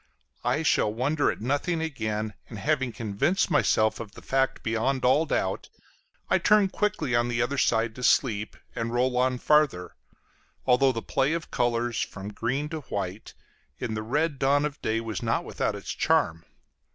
I 0.43 0.63
shall 0.63 0.91
wonder 0.91 1.29
at 1.29 1.41
nothing 1.41 1.79
again, 1.79 2.33
and 2.49 2.57
having 2.57 2.91
convinced 2.91 3.51
myself 3.51 3.99
of 3.99 4.13
the 4.13 4.23
fact 4.23 4.63
beyond 4.63 5.05
all 5.05 5.27
doubt, 5.27 5.69
I 6.27 6.39
turned 6.39 6.71
quickly 6.71 7.13
on 7.15 7.27
the 7.27 7.39
other 7.39 7.59
side 7.59 7.93
to 7.93 8.03
sleep 8.03 8.57
and 8.75 8.91
roll 8.91 9.15
on 9.15 9.37
farther, 9.37 9.93
although 10.65 10.91
the 10.91 11.03
play 11.03 11.33
of 11.33 11.51
colors 11.51 12.01
from 12.01 12.33
green 12.33 12.67
to 12.69 12.79
white 12.79 13.35
in 13.77 13.93
the 13.93 14.01
red 14.01 14.39
dawn 14.39 14.65
of 14.65 14.81
day 14.81 15.01
was 15.01 15.21
not 15.21 15.45
without 15.45 15.75
its 15.75 15.91
charm. 15.91 16.45